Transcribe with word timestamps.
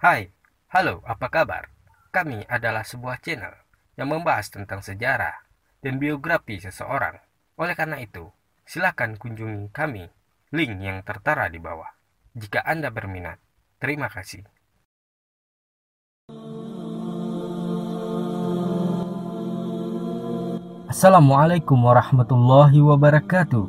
Hai, 0.00 0.32
halo, 0.72 1.04
apa 1.04 1.28
kabar? 1.28 1.68
Kami 2.08 2.48
adalah 2.48 2.88
sebuah 2.88 3.20
channel 3.20 3.52
yang 4.00 4.08
membahas 4.08 4.48
tentang 4.48 4.80
sejarah 4.80 5.44
dan 5.84 6.00
biografi 6.00 6.56
seseorang. 6.56 7.20
Oleh 7.60 7.76
karena 7.76 8.00
itu, 8.00 8.32
silakan 8.64 9.20
kunjungi 9.20 9.68
kami, 9.68 10.08
link 10.56 10.80
yang 10.80 11.04
tertera 11.04 11.52
di 11.52 11.60
bawah. 11.60 11.92
Jika 12.32 12.64
Anda 12.64 12.88
berminat, 12.88 13.44
terima 13.76 14.08
kasih. 14.08 14.48
Assalamualaikum 20.88 21.76
warahmatullahi 21.76 22.80
wabarakatuh. 22.80 23.68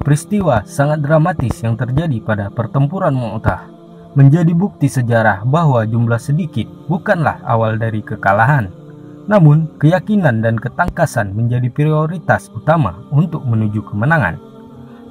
Peristiwa 0.00 0.64
sangat 0.64 1.04
dramatis 1.04 1.60
yang 1.60 1.76
terjadi 1.76 2.24
pada 2.24 2.48
pertempuran 2.48 3.12
Mu'tah 3.12 3.71
menjadi 4.12 4.52
bukti 4.52 4.92
sejarah 4.92 5.44
bahwa 5.48 5.84
jumlah 5.88 6.20
sedikit 6.20 6.68
bukanlah 6.88 7.40
awal 7.48 7.80
dari 7.80 8.04
kekalahan. 8.04 8.68
Namun, 9.24 9.70
keyakinan 9.78 10.42
dan 10.42 10.58
ketangkasan 10.58 11.32
menjadi 11.32 11.70
prioritas 11.70 12.50
utama 12.50 13.06
untuk 13.14 13.46
menuju 13.46 13.86
kemenangan. 13.86 14.36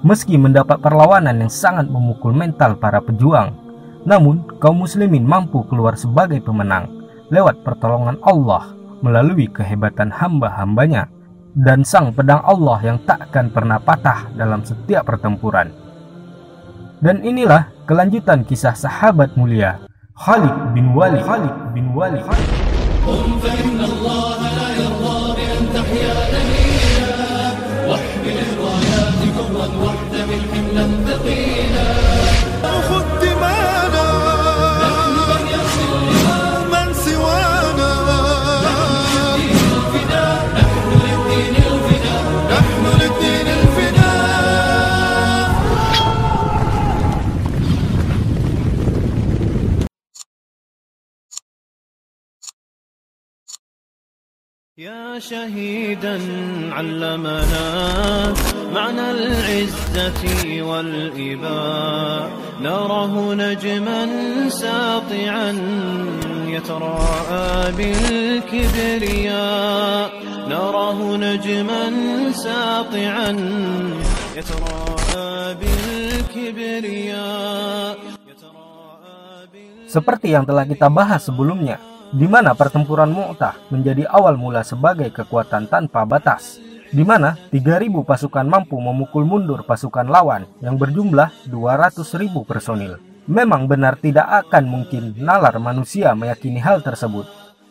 Meski 0.03 0.35
mendapat 0.35 0.83
perlawanan 0.83 1.39
yang 1.39 1.53
sangat 1.53 1.87
memukul 1.87 2.35
mental 2.35 2.75
para 2.75 2.99
pejuang, 2.99 3.53
namun 4.03 4.43
kaum 4.57 4.81
muslimin 4.81 5.23
mampu 5.23 5.61
keluar 5.69 5.93
sebagai 5.93 6.41
pemenang 6.41 6.89
lewat 7.31 7.63
pertolongan 7.63 8.17
Allah 8.25 8.73
melalui 8.99 9.47
kehebatan 9.47 10.11
hamba-hambanya 10.11 11.07
dan 11.57 11.83
sang 11.83 12.11
pedang 12.15 12.41
Allah 12.43 12.79
yang 12.83 12.97
takkan 13.03 13.51
pernah 13.51 13.79
patah 13.79 14.31
dalam 14.35 14.63
setiap 14.63 15.07
pertempuran. 15.07 15.71
Dan 17.01 17.25
inilah 17.25 17.80
kelanjutan 17.85 18.45
kisah 18.45 18.73
sahabat 18.77 19.33
mulia 19.37 19.81
Khalid 20.21 20.77
bin 20.77 20.93
Walid. 20.93 21.25
Khalid 21.25 21.55
bin 21.73 21.97
Walid. 21.97 22.21
يا 54.76 55.16
شهيدا 55.18 56.20
علمنا 56.72 57.68
معنى 58.74 59.10
العزة 59.10 60.22
والإباء 60.68 62.30
نراه 62.60 63.34
نجما 63.34 64.02
ساطعا 64.48 65.52
يتراءى 66.46 67.72
بالكبرياء 67.72 69.32
نراه 70.48 71.16
نجما 71.16 71.84
ساطعا 72.32 73.30
يتراءى 74.36 75.56
بالكبرياء 75.56 77.16
Seperti 79.88 80.36
yang 80.36 80.44
telah 80.44 80.68
kita 80.68 80.92
bahas 80.92 81.24
sebelumnya, 81.24 81.80
di 82.11 82.27
mana 82.27 82.51
pertempuran 82.51 83.11
Mu'tah 83.11 83.55
menjadi 83.71 84.07
awal 84.11 84.35
mula 84.35 84.67
sebagai 84.67 85.07
kekuatan 85.15 85.71
tanpa 85.71 86.03
batas, 86.03 86.59
di 86.91 87.07
mana 87.07 87.39
3.000 87.55 88.03
pasukan 88.03 88.43
mampu 88.43 88.75
memukul 88.75 89.23
mundur 89.23 89.63
pasukan 89.63 90.03
lawan 90.11 90.43
yang 90.59 90.75
berjumlah 90.75 91.47
200.000 91.47 92.03
personil. 92.43 92.99
Memang 93.31 93.63
benar 93.71 93.95
tidak 93.95 94.27
akan 94.43 94.67
mungkin 94.67 95.15
nalar 95.15 95.55
manusia 95.55 96.11
meyakini 96.11 96.59
hal 96.59 96.83
tersebut. 96.83 97.23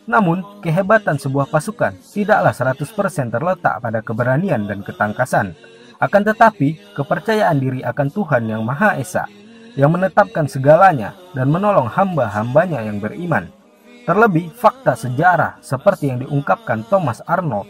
Namun, 0.09 0.41
kehebatan 0.65 1.21
sebuah 1.21 1.45
pasukan 1.53 1.93
tidaklah 2.01 2.49
100% 2.49 3.29
terletak 3.29 3.77
pada 3.77 4.01
keberanian 4.01 4.65
dan 4.65 4.81
ketangkasan. 4.81 5.53
Akan 6.01 6.25
tetapi, 6.25 6.97
kepercayaan 6.97 7.61
diri 7.61 7.85
akan 7.85 8.09
Tuhan 8.09 8.49
yang 8.49 8.65
Maha 8.65 8.97
Esa, 8.97 9.29
yang 9.77 9.93
menetapkan 9.93 10.49
segalanya 10.49 11.13
dan 11.37 11.53
menolong 11.53 11.85
hamba-hambanya 11.85 12.81
yang 12.81 12.97
beriman. 12.97 13.60
Terlebih 14.01 14.49
fakta 14.57 14.97
sejarah 14.97 15.61
seperti 15.61 16.09
yang 16.09 16.25
diungkapkan 16.25 16.81
Thomas 16.89 17.21
Arnold. 17.29 17.69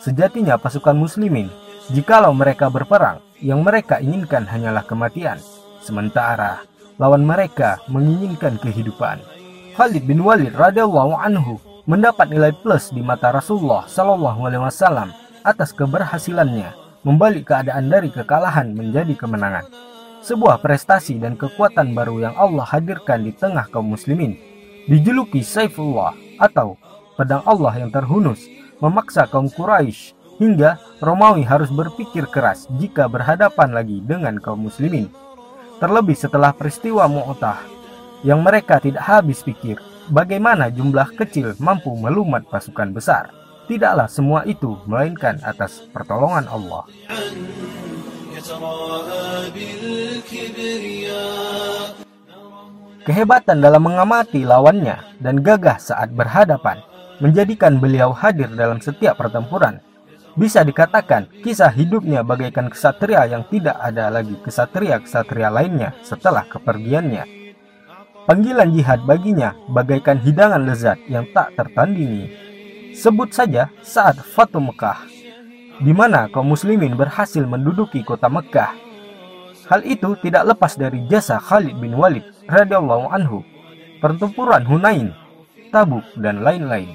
Sejatinya 0.00 0.56
pasukan 0.56 0.96
muslimin, 0.96 1.52
jikalau 1.92 2.32
mereka 2.32 2.72
berperang, 2.72 3.20
yang 3.44 3.60
mereka 3.60 4.00
inginkan 4.00 4.48
hanyalah 4.48 4.80
kematian. 4.88 5.36
Sementara 5.84 6.64
lawan 6.96 7.20
mereka 7.20 7.84
menginginkan 7.92 8.56
kehidupan. 8.56 9.20
Khalid 9.76 10.08
bin 10.08 10.24
Walid 10.24 10.56
radhiyallahu 10.56 11.12
anhu 11.20 11.60
mendapat 11.84 12.32
nilai 12.32 12.56
plus 12.64 12.88
di 12.88 13.04
mata 13.04 13.28
Rasulullah 13.28 13.84
Shallallahu 13.86 14.48
alaihi 14.48 14.64
wasallam 14.64 15.12
atas 15.44 15.76
keberhasilannya 15.76 16.72
membalik 17.04 17.52
keadaan 17.52 17.92
dari 17.92 18.08
kekalahan 18.08 18.72
menjadi 18.72 19.12
kemenangan. 19.14 19.68
Sebuah 20.24 20.64
prestasi 20.64 21.20
dan 21.20 21.36
kekuatan 21.36 21.92
baru 21.92 22.24
yang 22.24 22.34
Allah 22.40 22.64
hadirkan 22.66 23.22
di 23.22 23.36
tengah 23.36 23.68
kaum 23.70 23.94
muslimin 23.94 24.47
dijuluki 24.88 25.44
Saifullah 25.44 26.16
atau 26.40 26.80
pedang 27.20 27.44
Allah 27.44 27.84
yang 27.84 27.92
terhunus 27.92 28.40
memaksa 28.80 29.28
kaum 29.28 29.52
Quraisy 29.52 30.16
hingga 30.40 30.80
Romawi 31.04 31.44
harus 31.44 31.68
berpikir 31.68 32.24
keras 32.32 32.64
jika 32.80 33.04
berhadapan 33.06 33.76
lagi 33.76 34.00
dengan 34.00 34.40
kaum 34.40 34.64
muslimin. 34.66 35.12
Terlebih 35.78 36.16
setelah 36.16 36.50
peristiwa 36.56 37.06
Mu'tah 37.06 37.60
yang 38.26 38.42
mereka 38.42 38.82
tidak 38.82 39.04
habis 39.06 39.44
pikir 39.44 39.78
bagaimana 40.10 40.72
jumlah 40.72 41.14
kecil 41.14 41.54
mampu 41.60 41.92
melumat 41.94 42.48
pasukan 42.48 42.90
besar. 42.90 43.30
Tidaklah 43.68 44.08
semua 44.08 44.48
itu 44.48 44.80
melainkan 44.88 45.36
atas 45.44 45.84
pertolongan 45.92 46.48
Allah. 46.48 46.88
Kehebatan 53.08 53.64
dalam 53.64 53.88
mengamati 53.88 54.44
lawannya 54.44 55.16
dan 55.24 55.40
gagah 55.40 55.80
saat 55.80 56.12
berhadapan 56.12 56.84
menjadikan 57.24 57.80
beliau 57.80 58.12
hadir 58.12 58.52
dalam 58.52 58.84
setiap 58.84 59.16
pertempuran. 59.16 59.80
Bisa 60.36 60.60
dikatakan 60.60 61.24
kisah 61.40 61.72
hidupnya 61.72 62.20
bagaikan 62.20 62.68
kesatria 62.68 63.24
yang 63.24 63.48
tidak 63.48 63.80
ada 63.80 64.12
lagi 64.12 64.36
kesatria-kesatria 64.44 65.48
lainnya 65.48 65.96
setelah 66.04 66.44
kepergiannya. 66.52 67.24
Panggilan 68.28 68.76
jihad 68.76 69.00
baginya 69.08 69.56
bagaikan 69.72 70.20
hidangan 70.20 70.68
lezat 70.68 71.00
yang 71.08 71.24
tak 71.32 71.56
tertandingi. 71.56 72.28
Sebut 72.92 73.32
saja 73.32 73.72
saat 73.80 74.20
Fatu 74.20 74.60
Mekah, 74.60 75.00
di 75.80 75.96
mana 75.96 76.28
kaum 76.28 76.52
muslimin 76.52 76.92
berhasil 76.92 77.40
menduduki 77.40 78.04
kota 78.04 78.28
Mekah. 78.28 78.87
Hal 79.68 79.84
itu 79.84 80.16
tidak 80.24 80.48
lepas 80.56 80.80
dari 80.80 81.04
jasa 81.12 81.36
Khalid 81.36 81.76
bin 81.76 81.92
Walid 81.92 82.24
radhiyallahu 82.48 83.12
anhu, 83.12 83.44
pertempuran 84.00 84.64
Hunain, 84.64 85.12
Tabuk 85.68 86.08
dan 86.16 86.40
lain-lain. 86.40 86.88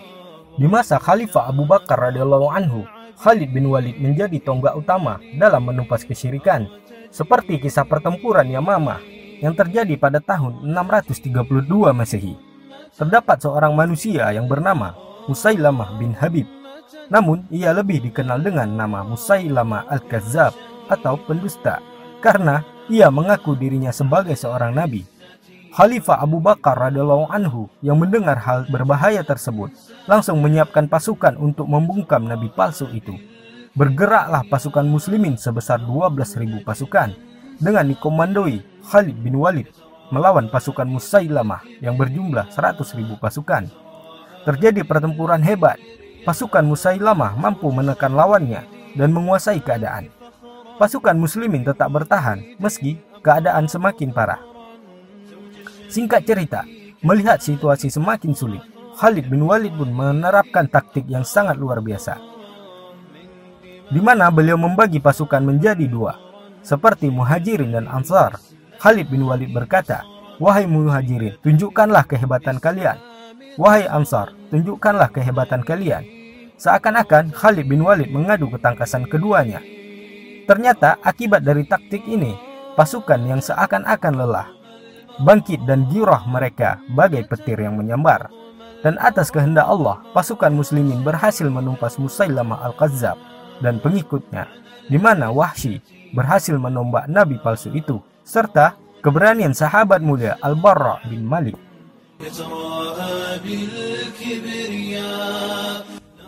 Di 0.58 0.66
masa 0.66 0.98
Khalifah 0.98 1.54
Abu 1.54 1.70
Bakar 1.70 2.10
radhiyallahu 2.10 2.50
anhu, 2.50 2.82
Khalid 3.22 3.54
bin 3.54 3.70
Walid 3.70 4.02
menjadi 4.02 4.42
tonggak 4.42 4.74
utama 4.74 5.22
dalam 5.38 5.70
menumpas 5.70 6.02
kesyirikan, 6.02 6.66
seperti 7.14 7.62
kisah 7.62 7.86
pertempuran 7.86 8.50
Yamamah 8.50 8.98
yang 9.38 9.54
terjadi 9.54 9.94
pada 9.94 10.18
tahun 10.18 10.66
632 10.66 11.94
Masehi. 11.94 12.34
Terdapat 12.98 13.38
seorang 13.38 13.78
manusia 13.78 14.34
yang 14.34 14.50
bernama 14.50 14.98
Musailamah 15.30 16.02
bin 16.02 16.18
Habib. 16.18 16.50
Namun, 17.14 17.46
ia 17.54 17.70
lebih 17.70 18.02
dikenal 18.02 18.42
dengan 18.42 18.66
nama 18.66 19.06
Musailamah 19.06 19.86
Al-Kazzab 19.94 20.58
atau 20.90 21.22
pendusta 21.22 21.93
karena 22.24 22.64
ia 22.88 23.12
mengaku 23.12 23.60
dirinya 23.60 23.92
sebagai 23.92 24.40
seorang 24.40 24.72
nabi. 24.72 25.04
Khalifah 25.76 26.24
Abu 26.24 26.40
Bakar 26.40 26.80
radhiallahu 26.80 27.28
anhu 27.34 27.68
yang 27.84 28.00
mendengar 28.00 28.40
hal 28.40 28.64
berbahaya 28.72 29.26
tersebut 29.28 29.74
langsung 30.08 30.40
menyiapkan 30.40 30.88
pasukan 30.88 31.36
untuk 31.36 31.68
membungkam 31.68 32.24
nabi 32.24 32.48
palsu 32.48 32.88
itu. 32.96 33.12
Bergeraklah 33.76 34.46
pasukan 34.48 34.86
muslimin 34.86 35.36
sebesar 35.36 35.82
12.000 35.82 36.62
pasukan 36.62 37.10
dengan 37.58 37.90
dikomandoi 37.90 38.62
Khalid 38.86 39.18
bin 39.18 39.34
Walid 39.42 39.66
melawan 40.14 40.46
pasukan 40.46 40.86
Musailamah 40.86 41.66
yang 41.82 41.98
berjumlah 41.98 42.54
100.000 42.54 43.18
pasukan. 43.18 43.66
Terjadi 44.46 44.86
pertempuran 44.86 45.42
hebat. 45.42 45.82
Pasukan 46.22 46.64
Musailamah 46.70 47.34
mampu 47.34 47.74
menekan 47.74 48.14
lawannya 48.14 48.62
dan 48.94 49.10
menguasai 49.10 49.58
keadaan. 49.58 50.14
Pasukan 50.84 51.16
muslimin 51.16 51.64
tetap 51.64 51.88
bertahan 51.96 52.60
meski 52.60 53.00
keadaan 53.24 53.72
semakin 53.72 54.12
parah. 54.12 54.44
Singkat 55.88 56.28
cerita, 56.28 56.68
Melihat 57.04 57.44
situasi 57.44 57.92
semakin 57.92 58.32
sulit, 58.32 58.64
Khalid 58.96 59.28
bin 59.28 59.44
Walid 59.44 59.76
pun 59.76 59.92
menerapkan 59.92 60.64
taktik 60.72 61.04
yang 61.12 61.28
sangat 61.28 61.60
luar 61.60 61.84
biasa. 61.84 62.16
Di 63.92 64.00
mana 64.00 64.32
beliau 64.32 64.56
membagi 64.56 65.04
pasukan 65.04 65.44
menjadi 65.44 65.84
dua, 65.84 66.16
seperti 66.64 67.12
Muhajirin 67.12 67.76
dan 67.76 67.92
Ansar. 67.92 68.40
Khalid 68.80 69.12
bin 69.12 69.28
Walid 69.28 69.52
berkata, 69.52 70.08
Wahai 70.40 70.64
Muhajirin, 70.64 71.36
tunjukkanlah 71.44 72.08
kehebatan 72.08 72.64
kalian. 72.64 72.96
Wahai 73.60 73.84
Ansar, 73.84 74.32
tunjukkanlah 74.48 75.12
kehebatan 75.12 75.68
kalian. 75.68 76.08
Seakan-akan 76.56 77.36
Khalid 77.36 77.68
bin 77.68 77.84
Walid 77.84 78.08
mengadu 78.16 78.48
ketangkasan 78.48 79.12
keduanya. 79.12 79.60
Ternyata 80.44 81.00
akibat 81.00 81.48
dari 81.48 81.64
taktik 81.64 82.04
ini, 82.04 82.36
pasukan 82.76 83.22
yang 83.24 83.40
seakan-akan 83.40 84.14
lelah, 84.20 84.48
bangkit 85.24 85.64
dan 85.64 85.88
girah 85.88 86.26
mereka 86.28 86.84
bagai 86.92 87.24
petir 87.32 87.56
yang 87.64 87.80
menyambar. 87.80 88.28
Dan 88.84 89.00
atas 89.00 89.32
kehendak 89.32 89.64
Allah, 89.64 90.04
pasukan 90.12 90.52
muslimin 90.52 91.08
berhasil 91.08 91.48
menumpas 91.48 91.96
Musailamah 91.96 92.68
Al-Qazzab 92.68 93.16
dan 93.64 93.80
pengikutnya, 93.80 94.52
di 94.92 95.00
mana 95.00 95.32
Wahsy 95.32 95.80
berhasil 96.12 96.60
menombak 96.60 97.08
nabi 97.08 97.40
palsu 97.40 97.72
itu, 97.72 98.04
serta 98.28 98.76
keberanian 99.00 99.56
sahabat 99.56 100.04
mulia 100.04 100.36
Al-Barra 100.44 101.00
bin 101.08 101.24
Malik. 101.24 101.56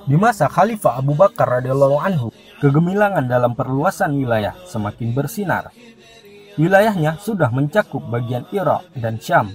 Di 0.06 0.16
masa 0.16 0.48
Khalifah 0.48 1.04
Abu 1.04 1.12
Bakar 1.12 1.60
radhiyallahu 1.60 1.98
anhu, 2.00 2.32
kegemilangan 2.60 3.28
dalam 3.28 3.54
perluasan 3.54 4.16
wilayah 4.16 4.56
semakin 4.68 5.12
bersinar. 5.12 5.72
Wilayahnya 6.56 7.19
sudah 7.19 7.52
mencakup 7.52 8.00
bagian 8.07 8.48
Irak 8.56 8.88
dan 8.96 9.19
Syam 9.19 9.52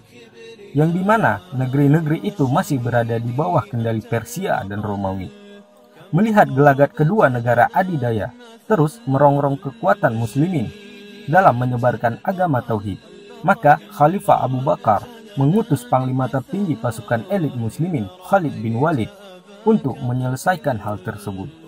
yang 0.77 0.95
di 0.95 1.03
mana 1.03 1.43
negeri-negeri 1.57 2.23
itu 2.23 2.47
masih 2.47 2.79
berada 2.79 3.17
di 3.19 3.33
bawah 3.33 3.65
kendali 3.65 4.05
Persia 4.05 4.61
dan 4.69 4.85
Romawi. 4.85 5.33
Melihat 6.11 6.51
gelagat 6.51 6.93
kedua 6.93 7.31
negara 7.31 7.71
adidaya 7.71 8.35
terus 8.67 8.99
merongrong 9.07 9.59
kekuatan 9.59 10.15
muslimin 10.15 10.71
dalam 11.31 11.59
menyebarkan 11.59 12.19
agama 12.27 12.63
tauhid, 12.63 12.99
maka 13.47 13.79
Khalifah 13.95 14.43
Abu 14.43 14.59
Bakar 14.63 15.07
mengutus 15.39 15.87
panglima 15.87 16.27
tertinggi 16.27 16.75
pasukan 16.75 17.23
elit 17.31 17.55
muslimin 17.55 18.11
Khalid 18.27 18.55
bin 18.59 18.83
Walid 18.83 19.11
untuk 19.63 19.95
menyelesaikan 20.03 20.83
hal 20.83 20.99
tersebut. 21.03 21.60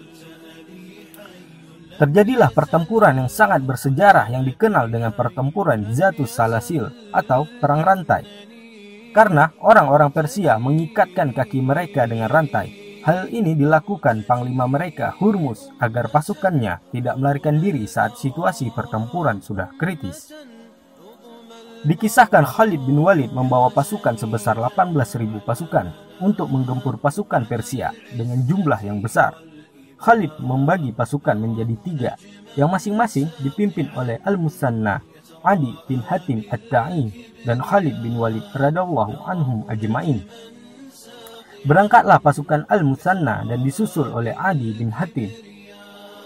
Terjadilah 2.03 2.51
pertempuran 2.51 3.15
yang 3.15 3.31
sangat 3.31 3.63
bersejarah 3.63 4.27
yang 4.27 4.43
dikenal 4.43 4.91
dengan 4.91 5.15
pertempuran 5.15 5.95
Zatus 5.95 6.35
Salasil 6.35 6.91
atau 7.15 7.47
Perang 7.63 7.87
Rantai 7.87 8.27
karena 9.15 9.55
orang-orang 9.63 10.11
Persia 10.11 10.59
mengikatkan 10.59 11.31
kaki 11.31 11.63
mereka 11.63 12.09
dengan 12.11 12.27
rantai. 12.27 12.99
Hal 13.07 13.31
ini 13.31 13.55
dilakukan 13.55 14.27
panglima 14.27 14.67
mereka 14.67 15.15
Hurmus 15.23 15.71
agar 15.79 16.11
pasukannya 16.11 16.83
tidak 16.91 17.15
melarikan 17.23 17.63
diri 17.63 17.87
saat 17.87 18.19
situasi 18.19 18.75
pertempuran 18.75 19.39
sudah 19.39 19.71
kritis. 19.79 20.35
Dikisahkan 21.87 22.47
Khalid 22.47 22.83
bin 22.83 22.99
Walid 22.99 23.31
membawa 23.31 23.71
pasukan 23.71 24.19
sebesar 24.19 24.59
18.000 24.59 25.39
pasukan 25.43 25.87
untuk 26.19 26.51
menggempur 26.51 26.99
pasukan 26.99 27.47
Persia 27.47 27.95
dengan 28.15 28.43
jumlah 28.43 28.81
yang 28.87 29.03
besar. 29.03 29.52
Khalid 30.03 30.43
membagi 30.43 30.91
pasukan 30.91 31.39
menjadi 31.39 31.77
tiga, 31.87 32.13
yang 32.59 32.75
masing-masing 32.75 33.31
dipimpin 33.39 33.87
oleh 33.95 34.19
Al-Musanna, 34.27 34.99
Adi 35.47 35.71
bin 35.87 36.03
Hatim 36.03 36.43
At-Ta'i 36.51 37.31
dan 37.47 37.63
Khalid 37.63 38.03
bin 38.03 38.19
Walid 38.19 38.43
radallahu 38.51 39.15
anhum 39.23 39.63
ajma'in. 39.71 40.27
Berangkatlah 41.63 42.19
pasukan 42.19 42.67
Al-Musanna 42.67 43.47
dan 43.47 43.63
disusul 43.63 44.11
oleh 44.11 44.35
Adi 44.35 44.75
bin 44.75 44.91
Hatim. 44.91 45.31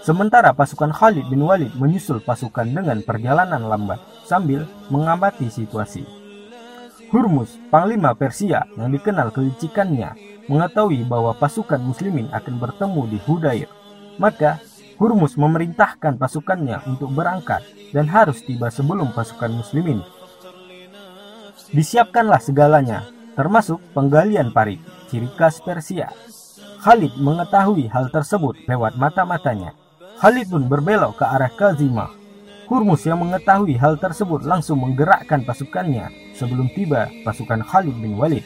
Sementara 0.01 0.57
pasukan 0.57 0.89
Khalid 0.89 1.29
bin 1.29 1.45
Walid 1.45 1.77
menyusul 1.77 2.17
pasukan 2.25 2.65
dengan 2.65 2.97
perjalanan 3.05 3.61
lambat 3.61 4.01
sambil 4.25 4.65
mengamati 4.89 5.53
situasi. 5.53 6.16
Hurmus, 7.07 7.55
panglima 7.71 8.11
Persia 8.13 8.67
yang 8.75 8.91
dikenal 8.91 9.31
kelicikannya, 9.31 10.15
mengetahui 10.51 11.07
bahwa 11.07 11.31
pasukan 11.35 11.79
muslimin 11.79 12.27
akan 12.35 12.55
bertemu 12.59 13.01
di 13.11 13.17
Hudair. 13.23 13.69
Maka 14.19 14.59
Hurmus 14.99 15.37
memerintahkan 15.39 16.19
pasukannya 16.19 16.83
untuk 16.89 17.13
berangkat 17.13 17.63
dan 17.95 18.09
harus 18.09 18.41
tiba 18.43 18.67
sebelum 18.73 19.13
pasukan 19.13 19.53
muslimin 19.53 20.01
Disiapkanlah 21.67 22.39
segalanya, 22.39 23.03
termasuk 23.35 23.83
penggalian 23.91 24.55
parit, 24.55 24.79
ciri 25.11 25.27
khas 25.35 25.59
Persia. 25.59 26.07
Khalid 26.79 27.19
mengetahui 27.19 27.91
hal 27.91 28.07
tersebut 28.07 28.55
lewat 28.71 28.95
mata-matanya. 28.95 29.75
Khalid 30.23 30.47
pun 30.47 30.63
berbelok 30.71 31.19
ke 31.19 31.25
arah 31.27 31.51
Kazimah. 31.51 32.16
Hurmus 32.67 33.07
yang 33.07 33.23
mengetahui 33.23 33.79
hal 33.79 33.95
tersebut 33.95 34.43
langsung 34.43 34.83
menggerakkan 34.83 35.39
pasukannya 35.47 36.11
sebelum 36.35 36.67
tiba 36.75 37.07
pasukan 37.23 37.63
Khalid 37.63 37.95
bin 37.95 38.19
Walid. 38.19 38.43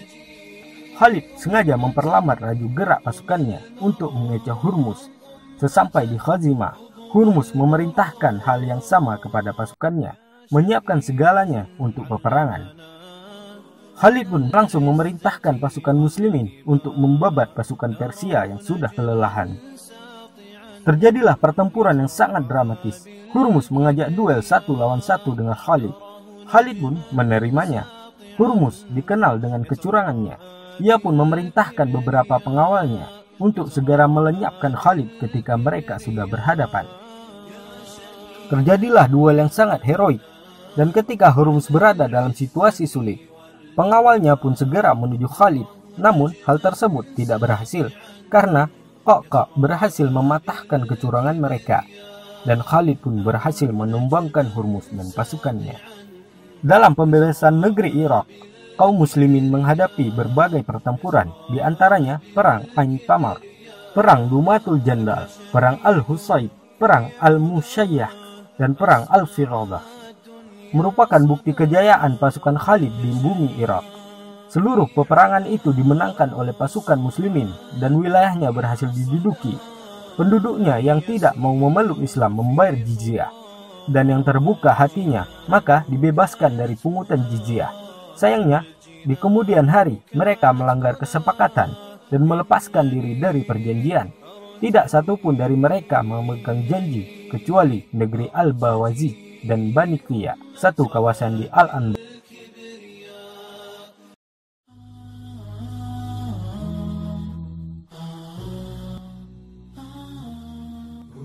Khalid 0.93 1.25
sengaja 1.41 1.73
memperlambat 1.73 2.37
laju 2.45 2.67
gerak 2.77 3.01
pasukannya 3.01 3.81
untuk 3.81 4.13
mengecoh 4.13 4.53
Hurmus. 4.61 5.09
Sesampai 5.57 6.05
di 6.05 6.21
Khazimah, 6.21 6.77
Hurmus 7.09 7.57
memerintahkan 7.57 8.45
hal 8.45 8.61
yang 8.61 8.77
sama 8.77 9.17
kepada 9.17 9.57
pasukannya, 9.57 10.13
menyiapkan 10.53 11.01
segalanya 11.01 11.65
untuk 11.81 12.05
peperangan. 12.05 12.77
Khalid 13.97 14.29
pun 14.29 14.53
langsung 14.53 14.85
memerintahkan 14.85 15.57
pasukan 15.57 15.97
muslimin 15.97 16.61
untuk 16.69 16.93
membabat 16.93 17.57
pasukan 17.57 17.97
Persia 17.97 18.45
yang 18.45 18.61
sudah 18.61 18.93
kelelahan. 18.93 19.70
Terjadilah 20.81 21.37
pertempuran 21.37 22.01
yang 22.01 22.11
sangat 22.11 22.49
dramatis. 22.49 23.05
Hurmus 23.31 23.69
mengajak 23.69 24.11
duel 24.11 24.41
satu 24.41 24.73
lawan 24.73 24.99
satu 24.99 25.37
dengan 25.37 25.53
Khalid. 25.53 25.93
Khalid 26.49 26.77
pun 26.81 26.99
menerimanya. 27.13 27.85
Hurmus 28.35 28.85
dikenal 28.89 29.37
dengan 29.37 29.61
kecurangannya. 29.61 30.35
Ia 30.81 30.97
pun 30.97 31.13
memerintahkan 31.13 31.87
beberapa 31.93 32.41
pengawalnya 32.41 33.05
untuk 33.37 33.69
segera 33.69 34.09
melenyapkan 34.09 34.73
Khalid 34.73 35.21
ketika 35.21 35.53
mereka 35.55 36.01
sudah 36.01 36.25
berhadapan. 36.25 36.89
Terjadilah 38.49 39.07
duel 39.07 39.39
yang 39.39 39.51
sangat 39.53 39.85
heroik, 39.85 40.19
dan 40.75 40.91
ketika 40.91 41.31
Hurmus 41.31 41.71
berada 41.71 42.09
dalam 42.09 42.35
situasi 42.35 42.83
sulit, 42.83 43.31
Pengawalnya 43.71 44.35
pun 44.35 44.51
segera 44.51 44.91
menuju 44.91 45.31
Khalid, 45.31 45.67
namun 45.95 46.35
hal 46.43 46.59
tersebut 46.59 47.07
tidak 47.15 47.39
berhasil 47.39 47.87
karena 48.27 48.67
Kokok 49.01 49.57
berhasil 49.57 50.05
mematahkan 50.05 50.85
kecurangan 50.85 51.33
mereka 51.33 51.81
dan 52.45 52.61
Khalid 52.61 53.01
pun 53.01 53.21
berhasil 53.21 53.69
menumbangkan 53.69 54.49
Hurmus 54.53 54.89
dan 54.93 55.09
pasukannya. 55.13 55.77
Dalam 56.61 56.93
pembebasan 56.93 57.57
negeri 57.57 57.97
Irak, 57.97 58.29
kaum 58.77 59.01
muslimin 59.01 59.49
menghadapi 59.49 60.13
berbagai 60.13 60.61
pertempuran, 60.61 61.33
di 61.49 61.57
antaranya 61.57 62.21
Perang 62.33 62.69
Ain 62.77 63.01
Tamar, 63.01 63.41
Perang 63.97 64.29
Dumatul 64.29 64.81
Jandal, 64.85 65.25
Perang 65.49 65.81
Al-Husayb, 65.81 66.53
Perang 66.77 67.09
Al-Musyayyah, 67.17 68.13
dan 68.61 68.77
Perang 68.77 69.09
Al-Firadah 69.09 70.01
merupakan 70.71 71.19
bukti 71.19 71.51
kejayaan 71.51 72.15
pasukan 72.15 72.55
Khalid 72.55 72.93
di 73.03 73.11
bumi 73.19 73.59
Irak. 73.59 74.00
Seluruh 74.51 74.91
peperangan 74.91 75.47
itu 75.47 75.71
dimenangkan 75.71 76.35
oleh 76.35 76.51
pasukan 76.51 76.99
muslimin 76.99 77.47
dan 77.79 77.95
wilayahnya 77.95 78.51
berhasil 78.51 78.91
diduduki. 78.91 79.55
Penduduknya 80.19 80.75
yang 80.83 80.99
tidak 80.99 81.39
mau 81.39 81.55
memeluk 81.55 82.03
Islam 82.03 82.35
membayar 82.35 82.75
jizyah 82.75 83.31
dan 83.87 84.11
yang 84.11 84.27
terbuka 84.27 84.75
hatinya 84.75 85.23
maka 85.47 85.87
dibebaskan 85.87 86.59
dari 86.59 86.75
pungutan 86.75 87.23
jizyah. 87.31 87.71
Sayangnya, 88.19 88.67
di 89.07 89.15
kemudian 89.15 89.71
hari 89.71 90.03
mereka 90.11 90.51
melanggar 90.51 90.99
kesepakatan 90.99 91.71
dan 92.11 92.21
melepaskan 92.27 92.91
diri 92.91 93.15
dari 93.23 93.47
perjanjian. 93.47 94.11
Tidak 94.59 94.85
satupun 94.91 95.39
dari 95.39 95.55
mereka 95.55 96.03
memegang 96.03 96.67
janji 96.67 97.31
kecuali 97.31 97.87
negeri 97.95 98.27
Al-Bawazi 98.29 99.41
dan 99.47 99.73
Bani 99.73 99.97
Qiyya, 99.97 100.37
satu 100.53 100.85
kawasan 100.85 101.39
di 101.39 101.47
Al-Anbar. 101.49 102.10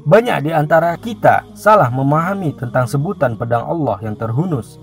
Banyak 0.06 0.46
di 0.46 0.54
antara 0.54 0.94
kita 0.94 1.42
salah 1.58 1.90
memahami 1.90 2.54
tentang 2.54 2.86
sebutan 2.86 3.34
pedang 3.34 3.66
Allah 3.66 3.98
yang 4.06 4.14
terhunus. 4.14 4.78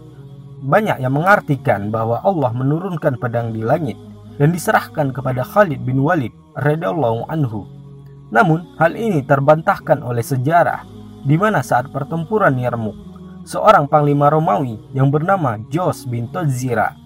Banyak 0.67 0.99
yang 0.99 1.15
mengartikan 1.15 1.87
bahwa 1.87 2.19
Allah 2.27 2.51
menurunkan 2.51 3.15
pedang 3.15 3.55
di 3.55 3.63
langit 3.63 3.95
dan 4.35 4.51
diserahkan 4.51 5.15
kepada 5.15 5.47
Khalid 5.47 5.79
bin 5.87 6.03
Walid 6.03 6.35
radhiyallahu 6.59 7.31
anhu. 7.31 7.63
Namun, 8.35 8.75
hal 8.75 8.99
ini 8.99 9.23
terbantahkan 9.23 10.03
oleh 10.03 10.27
sejarah 10.27 10.83
di 11.23 11.39
mana 11.39 11.63
saat 11.63 11.87
pertempuran 11.87 12.59
Yarmuk 12.59 12.95
seorang 13.47 13.87
panglima 13.87 14.27
Romawi 14.27 14.75
yang 14.91 15.07
bernama 15.07 15.55
Jos 15.71 16.03
bin 16.03 16.27
Tozira 16.31 16.99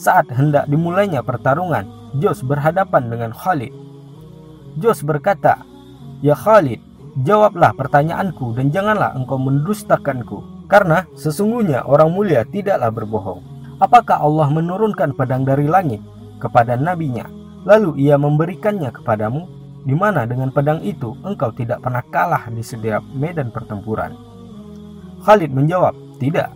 Saat 0.00 0.32
hendak 0.32 0.64
dimulainya 0.64 1.20
pertarungan, 1.20 1.84
Jos 2.16 2.40
berhadapan 2.40 3.12
dengan 3.12 3.36
Khalid. 3.36 3.68
Jos 4.80 5.04
berkata, 5.04 5.60
Ya 6.24 6.32
Khalid, 6.32 6.80
jawablah 7.26 7.74
pertanyaanku 7.74 8.54
dan 8.54 8.70
janganlah 8.70 9.14
engkau 9.14 9.38
mendustakanku. 9.38 10.66
Karena 10.70 11.02
sesungguhnya 11.18 11.82
orang 11.82 12.14
mulia 12.14 12.46
tidaklah 12.46 12.94
berbohong. 12.94 13.42
Apakah 13.82 14.22
Allah 14.22 14.46
menurunkan 14.54 15.18
pedang 15.18 15.42
dari 15.42 15.66
langit 15.66 15.98
kepada 16.38 16.78
nabinya, 16.78 17.26
lalu 17.66 18.06
ia 18.06 18.14
memberikannya 18.14 18.94
kepadamu? 18.94 19.50
Di 19.80 19.96
mana 19.96 20.28
dengan 20.28 20.52
pedang 20.52 20.84
itu 20.84 21.16
engkau 21.24 21.50
tidak 21.56 21.80
pernah 21.80 22.04
kalah 22.12 22.46
di 22.52 22.60
setiap 22.60 23.00
medan 23.16 23.48
pertempuran? 23.48 24.12
Khalid 25.24 25.50
menjawab, 25.50 25.96
tidak. 26.20 26.52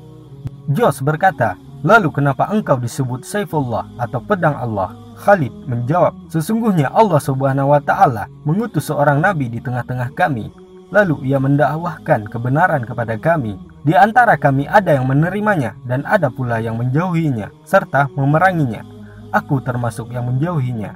Jos 0.70 1.00
berkata, 1.00 1.56
lalu 1.84 2.12
kenapa 2.12 2.48
engkau 2.52 2.76
disebut 2.76 3.24
Saifullah 3.24 3.88
atau 3.96 4.20
pedang 4.20 4.56
Allah? 4.56 5.03
Khalid 5.24 5.56
menjawab, 5.64 6.28
sesungguhnya 6.28 6.92
Allah 6.92 7.16
subhanahu 7.16 7.72
wa 7.72 7.80
ta'ala 7.80 8.28
mengutus 8.44 8.92
seorang 8.92 9.24
nabi 9.24 9.48
di 9.48 9.56
tengah-tengah 9.56 10.12
kami. 10.12 10.52
Lalu 10.92 11.32
ia 11.32 11.40
mendakwahkan 11.40 12.28
kebenaran 12.28 12.84
kepada 12.84 13.16
kami. 13.16 13.56
Di 13.88 13.96
antara 13.96 14.36
kami 14.36 14.68
ada 14.68 14.92
yang 14.92 15.08
menerimanya 15.08 15.80
dan 15.88 16.04
ada 16.04 16.28
pula 16.28 16.60
yang 16.60 16.76
menjauhinya 16.76 17.48
serta 17.64 18.12
memeranginya. 18.12 18.84
Aku 19.32 19.64
termasuk 19.64 20.12
yang 20.12 20.28
menjauhinya. 20.28 20.92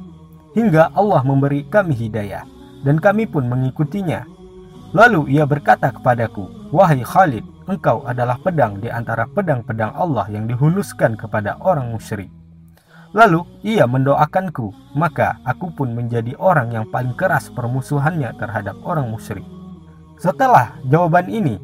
Hingga 0.53 0.93
Allah 0.93 1.25
memberi 1.25 1.65
kami 1.65 1.97
hidayah 1.97 2.45
dan 2.85 3.01
kami 3.01 3.25
pun 3.25 3.49
mengikutinya. 3.49 4.29
Lalu 4.93 5.41
ia 5.41 5.49
berkata 5.49 5.89
kepadaku, 5.89 6.69
Wahai 6.69 7.01
Khalid, 7.01 7.45
engkau 7.65 8.05
adalah 8.05 8.37
pedang 8.41 8.77
di 8.77 8.93
antara 8.93 9.25
pedang-pedang 9.25 9.93
Allah 9.97 10.29
yang 10.29 10.45
dihunuskan 10.45 11.17
kepada 11.17 11.57
orang 11.65 11.93
musyrik. 11.93 12.38
Lalu 13.17 13.41
ia 13.65 13.89
mendoakanku, 13.89 14.93
maka 14.93 15.41
aku 15.45 15.73
pun 15.73 15.97
menjadi 15.97 16.37
orang 16.37 16.77
yang 16.77 16.85
paling 16.93 17.17
keras 17.17 17.49
permusuhannya 17.49 18.37
terhadap 18.37 18.77
orang 18.85 19.09
musyrik. 19.09 19.45
Setelah 20.21 20.77
jawaban 20.85 21.31
ini, 21.33 21.57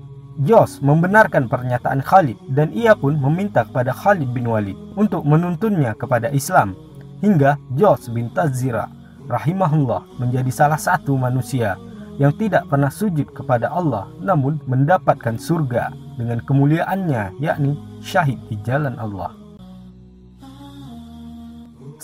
Jos 0.43 0.83
membenarkan 0.83 1.47
pernyataan 1.47 2.03
Khalid 2.03 2.35
dan 2.51 2.75
ia 2.75 2.99
pun 2.99 3.15
meminta 3.15 3.63
kepada 3.63 3.95
Khalid 3.95 4.35
bin 4.35 4.51
Walid 4.51 4.75
untuk 4.99 5.23
menuntunnya 5.23 5.95
kepada 5.95 6.27
Islam 6.35 6.75
hingga 7.23 7.55
Jos 7.79 8.11
bin 8.11 8.35
Tazira 8.35 8.91
rahimahullah 9.31 10.19
menjadi 10.19 10.51
salah 10.51 10.81
satu 10.81 11.15
manusia 11.15 11.79
yang 12.19 12.35
tidak 12.35 12.67
pernah 12.67 12.91
sujud 12.91 13.31
kepada 13.31 13.71
Allah 13.71 14.11
namun 14.19 14.59
mendapatkan 14.67 15.39
surga 15.39 15.95
dengan 16.19 16.43
kemuliaannya 16.43 17.39
yakni 17.39 17.79
syahid 18.03 18.43
di 18.51 18.59
jalan 18.67 18.99
Allah. 18.99 19.44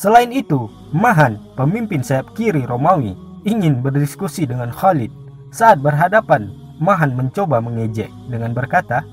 Selain 0.01 0.33
itu, 0.33 0.73
Mahan, 0.97 1.37
pemimpin 1.61 2.01
sayap 2.01 2.33
kiri 2.33 2.65
Romawi, 2.65 3.13
ingin 3.45 3.85
berdiskusi 3.85 4.49
dengan 4.49 4.73
Khalid. 4.73 5.13
Saat 5.53 5.85
berhadapan, 5.85 6.57
Mahan 6.81 7.13
mencoba 7.13 7.61
mengejek 7.61 8.09
dengan 8.33 8.57
berkata, 8.57 9.05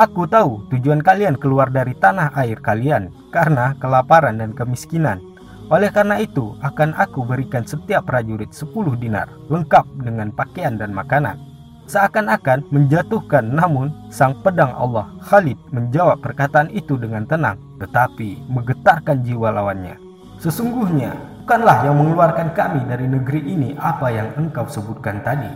Aku 0.00 0.24
tahu 0.24 0.64
tujuan 0.72 1.04
kalian 1.04 1.36
keluar 1.36 1.68
dari 1.68 1.92
tanah 1.92 2.32
air 2.32 2.56
kalian 2.64 3.12
karena 3.28 3.76
kelaparan 3.76 4.40
dan 4.40 4.56
kemiskinan. 4.56 5.20
Oleh 5.68 5.92
karena 5.92 6.16
itu, 6.16 6.56
akan 6.64 6.96
aku 6.96 7.20
berikan 7.28 7.68
setiap 7.68 8.08
prajurit 8.08 8.56
10 8.56 8.72
dinar, 8.96 9.28
lengkap 9.52 9.84
dengan 10.00 10.32
pakaian 10.32 10.80
dan 10.80 10.96
makanan. 10.96 11.36
Seakan-akan 11.84 12.64
menjatuhkan 12.72 13.52
namun 13.52 13.92
sang 14.08 14.32
pedang 14.40 14.72
Allah 14.72 15.12
Khalid 15.28 15.60
menjawab 15.76 16.24
perkataan 16.24 16.72
itu 16.72 16.96
dengan 16.96 17.28
tenang, 17.28 17.60
tetapi 17.80 18.44
menggetarkan 18.46 19.24
jiwa 19.24 19.48
lawannya. 19.48 19.96
Sesungguhnya, 20.36 21.16
bukanlah 21.42 21.82
yang 21.88 21.96
mengeluarkan 21.96 22.52
kami 22.52 22.84
dari 22.84 23.08
negeri 23.08 23.40
ini 23.42 23.74
apa 23.80 24.12
yang 24.12 24.28
engkau 24.36 24.68
sebutkan 24.68 25.24
tadi. 25.24 25.50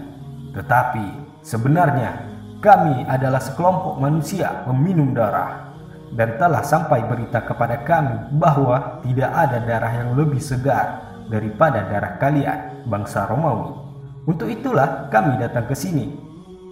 Tetapi, 0.57 1.39
sebenarnya 1.45 2.17
kami 2.65 3.05
adalah 3.05 3.39
sekelompok 3.39 4.01
manusia 4.01 4.65
peminum 4.65 5.13
darah 5.13 5.77
dan 6.17 6.41
telah 6.41 6.65
sampai 6.65 7.05
berita 7.05 7.45
kepada 7.45 7.85
kami 7.85 8.41
bahwa 8.41 9.05
tidak 9.05 9.31
ada 9.31 9.59
darah 9.61 9.93
yang 9.93 10.11
lebih 10.17 10.41
segar 10.41 11.05
daripada 11.29 11.85
darah 11.85 12.17
kalian, 12.17 12.89
bangsa 12.89 13.29
Romawi. 13.29 13.77
Untuk 14.25 14.49
itulah 14.49 15.13
kami 15.13 15.37
datang 15.37 15.69
ke 15.69 15.77
sini. 15.77 16.09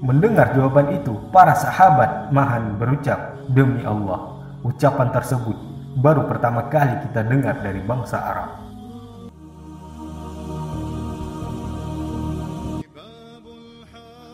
Mendengar 0.02 0.56
jawaban 0.56 0.98
itu, 0.98 1.14
para 1.30 1.54
sahabat 1.54 2.34
Mahan 2.34 2.80
berucap, 2.80 3.38
"Demi 3.52 3.86
Allah, 3.86 4.31
ucapan 4.62 5.10
tersebut 5.10 5.54
baru 5.98 6.24
pertama 6.26 6.66
kali 6.72 6.98
kita 7.06 7.22
dengar 7.26 7.60
dari 7.60 7.82
bangsa 7.84 8.18
Arab." 8.18 8.62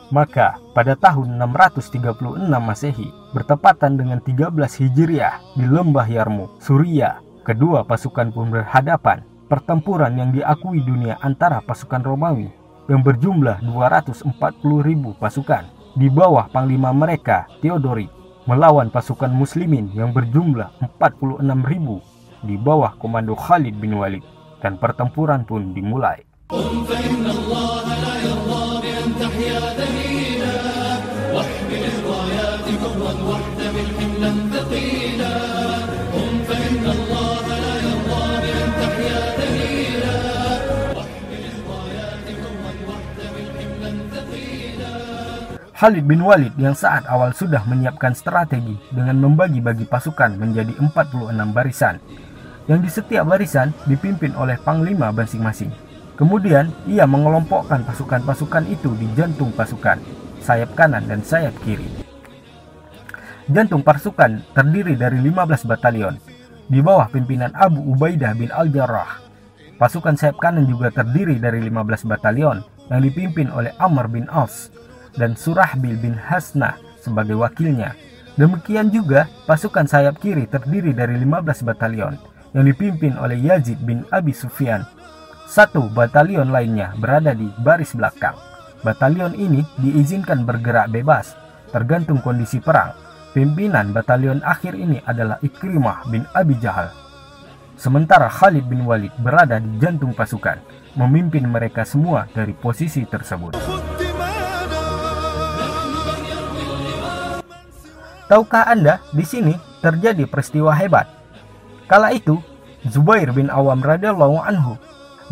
Maka 0.09 0.57
pada 0.73 0.97
tahun 0.97 1.37
636 1.37 2.49
Masehi, 2.57 3.13
bertepatan 3.37 4.01
dengan 4.01 4.25
13 4.25 4.81
Hijriah 4.81 5.37
di 5.53 5.69
lembah 5.69 6.09
Yarmu, 6.09 6.49
Suria, 6.65 7.21
kedua 7.45 7.85
pasukan 7.85 8.33
pun 8.33 8.49
berhadapan. 8.49 9.21
Pertempuran 9.49 10.13
yang 10.17 10.33
diakui 10.33 10.85
dunia 10.85 11.17
antara 11.25 11.65
pasukan 11.65 12.05
Romawi 12.05 12.53
yang 12.89 13.01
berjumlah 13.05 13.65
240.000 13.65 14.29
pasukan 15.17 15.65
di 15.97 16.09
bawah 16.13 16.53
panglima 16.53 16.93
mereka 16.93 17.49
Theodoric 17.65 18.13
melawan 18.49 18.89
pasukan 18.89 19.29
muslimin 19.29 19.93
yang 19.93 20.17
berjumlah 20.17 20.73
46.000 20.81 22.49
di 22.49 22.57
bawah 22.57 22.97
komando 22.97 23.37
Khalid 23.37 23.77
bin 23.77 24.01
Walid 24.01 24.25
dan 24.65 24.81
pertempuran 24.81 25.45
pun 25.45 25.77
dimulai. 25.77 26.25
Khalid 45.79 46.11
bin 46.11 46.27
Walid 46.27 46.59
yang 46.59 46.75
saat 46.75 47.07
awal 47.07 47.31
sudah 47.31 47.63
menyiapkan 47.63 48.11
strategi 48.11 48.75
dengan 48.91 49.15
membagi-bagi 49.23 49.87
pasukan 49.87 50.35
menjadi 50.35 50.75
46 50.75 51.31
barisan 51.55 52.03
yang 52.67 52.83
di 52.83 52.91
setiap 52.91 53.23
barisan 53.23 53.71
dipimpin 53.87 54.35
oleh 54.35 54.59
panglima 54.59 55.15
masing-masing. 55.15 55.71
Kemudian 56.19 56.75
ia 56.91 57.07
mengelompokkan 57.07 57.87
pasukan-pasukan 57.87 58.67
itu 58.67 58.91
di 58.99 59.07
jantung 59.15 59.55
pasukan, 59.55 60.03
sayap 60.43 60.75
kanan 60.75 61.07
dan 61.07 61.23
sayap 61.23 61.55
kiri. 61.63 61.87
Jantung 63.47 63.87
pasukan 63.87 64.43
terdiri 64.59 64.99
dari 64.99 65.23
15 65.23 65.63
batalion 65.63 66.19
di 66.67 66.83
bawah 66.83 67.07
pimpinan 67.07 67.55
Abu 67.55 67.87
Ubaidah 67.87 68.35
bin 68.35 68.51
Al-Jarrah. 68.51 69.23
Pasukan 69.79 70.19
sayap 70.19 70.43
kanan 70.43 70.67
juga 70.67 70.91
terdiri 70.91 71.39
dari 71.39 71.63
15 71.63 72.03
batalion 72.11 72.67
yang 72.91 72.99
dipimpin 72.99 73.47
oleh 73.55 73.71
Amr 73.79 74.11
bin 74.11 74.27
Aus 74.27 74.75
dan 75.19 75.35
Surahbil 75.35 75.99
bin 75.99 76.15
Hasnah 76.15 76.79
sebagai 77.03 77.35
wakilnya. 77.37 77.99
Demikian 78.39 78.95
juga 78.95 79.27
pasukan 79.51 79.91
sayap 79.91 80.23
kiri 80.23 80.47
terdiri 80.47 80.95
dari 80.95 81.19
15 81.19 81.67
batalion 81.67 82.15
yang 82.55 82.65
dipimpin 82.65 83.19
oleh 83.19 83.35
Yazid 83.35 83.83
bin 83.83 84.07
Abi 84.15 84.31
Sufyan. 84.31 84.87
Satu 85.51 85.91
batalion 85.91 86.55
lainnya 86.55 86.95
berada 87.03 87.35
di 87.35 87.51
baris 87.67 87.99
belakang. 87.99 88.39
Batalion 88.87 89.35
ini 89.35 89.67
diizinkan 89.83 90.47
bergerak 90.47 90.95
bebas, 90.95 91.35
tergantung 91.75 92.23
kondisi 92.23 92.63
perang. 92.63 92.95
Pimpinan 93.35 93.91
batalion 93.91 94.39
akhir 94.47 94.79
ini 94.79 95.03
adalah 95.03 95.43
Ikrimah 95.43 96.07
bin 96.09 96.23
Abi 96.31 96.55
Jahal. 96.63 96.95
Sementara 97.79 98.31
Khalid 98.31 98.67
bin 98.67 98.87
Walid 98.87 99.15
berada 99.19 99.59
di 99.59 99.79
jantung 99.79 100.11
pasukan, 100.15 100.59
memimpin 100.99 101.47
mereka 101.47 101.87
semua 101.87 102.27
dari 102.35 102.55
posisi 102.55 103.07
tersebut. 103.07 103.55
Tahukah 108.29 108.69
Anda, 108.69 109.01
di 109.17 109.25
sini 109.25 109.57
terjadi 109.81 110.29
peristiwa 110.29 110.77
hebat. 110.77 111.09
Kala 111.89 112.13
itu, 112.13 112.37
Zubair 112.85 113.33
bin 113.33 113.49
Awam 113.49 113.81
radhiyallahu 113.81 114.37
anhu 114.45 114.77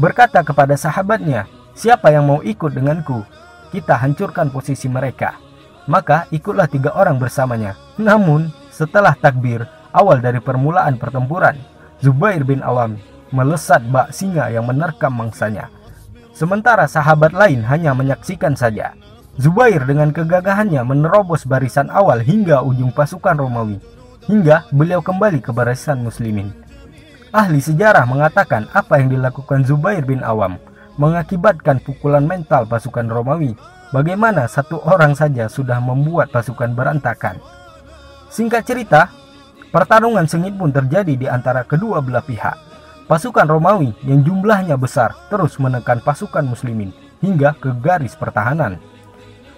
berkata 0.01 0.41
kepada 0.41 0.81
sahabatnya, 0.81 1.45
"Siapa 1.77 2.09
yang 2.09 2.25
mau 2.25 2.41
ikut 2.41 2.73
denganku? 2.73 3.21
Kita 3.69 4.01
hancurkan 4.01 4.49
posisi 4.49 4.89
mereka." 4.89 5.37
Maka 5.87 6.27
ikutlah 6.35 6.67
tiga 6.67 6.97
orang 6.97 7.21
bersamanya. 7.21 7.79
Namun, 8.01 8.51
setelah 8.73 9.15
takbir 9.15 9.63
awal 9.95 10.19
dari 10.19 10.43
permulaan 10.43 10.99
pertempuran, 10.99 11.55
Zubair 12.03 12.43
bin 12.43 12.59
Awam 12.65 12.99
melesat 13.31 13.87
bak 13.93 14.11
singa 14.11 14.51
yang 14.51 14.67
menerkam 14.67 15.15
mangsanya. 15.15 15.71
Sementara 16.35 16.85
sahabat 16.91 17.33
lain 17.33 17.65
hanya 17.65 17.95
menyaksikan 17.97 18.53
saja. 18.59 18.93
Zubair 19.37 19.85
dengan 19.85 20.17
kegagahannya 20.17 20.81
menerobos 20.81 21.45
barisan 21.45 21.93
awal 21.93 22.25
hingga 22.25 22.65
ujung 22.65 22.89
pasukan 22.89 23.37
Romawi, 23.37 23.77
hingga 24.25 24.65
beliau 24.73 25.05
kembali 25.05 25.45
ke 25.45 25.53
barisan 25.53 26.01
muslimin. 26.01 26.57
Ahli 27.37 27.61
sejarah 27.61 28.09
mengatakan 28.09 28.65
apa 28.73 28.97
yang 28.97 29.13
dilakukan 29.13 29.61
Zubair 29.69 30.01
bin 30.09 30.25
Awam 30.25 30.57
mengakibatkan 30.97 31.85
pukulan 31.85 32.25
mental 32.25 32.65
pasukan 32.65 33.05
Romawi. 33.05 33.53
Bagaimana 33.93 34.51
satu 34.51 34.83
orang 34.83 35.15
saja 35.15 35.47
sudah 35.47 35.79
membuat 35.79 36.33
pasukan 36.35 36.75
berantakan. 36.75 37.39
Singkat 38.33 38.67
cerita, 38.67 39.13
pertarungan 39.71 40.27
sengit 40.27 40.59
pun 40.59 40.75
terjadi 40.75 41.15
di 41.15 41.29
antara 41.31 41.63
kedua 41.63 42.03
belah 42.03 42.25
pihak. 42.25 42.57
Pasukan 43.07 43.47
Romawi 43.47 43.95
yang 44.03 44.27
jumlahnya 44.27 44.75
besar 44.75 45.15
terus 45.31 45.61
menekan 45.63 46.03
pasukan 46.03 46.43
muslimin 46.43 46.91
hingga 47.23 47.55
ke 47.61 47.71
garis 47.79 48.19
pertahanan. 48.19 48.83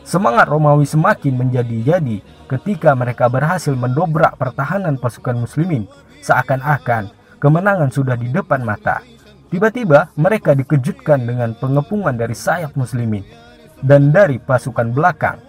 Semangat 0.09 0.49
Romawi 0.49 0.89
semakin 0.89 1.37
menjadi-jadi 1.37 2.25
ketika 2.49 2.97
mereka 2.97 3.29
berhasil 3.29 3.77
mendobrak 3.77 4.41
pertahanan 4.41 4.97
pasukan 4.97 5.37
muslimin 5.37 5.85
seakan-akan 6.25 7.13
kemenangan 7.37 7.93
sudah 7.93 8.17
di 8.17 8.33
depan 8.33 8.65
mata. 8.65 9.05
Tiba-tiba 9.53 10.09
mereka 10.17 10.57
dikejutkan 10.57 11.29
dengan 11.29 11.53
pengepungan 11.53 12.17
dari 12.17 12.33
sayap 12.33 12.73
muslimin 12.73 13.21
dan 13.85 14.09
dari 14.09 14.41
pasukan 14.41 14.97
belakang 14.97 15.45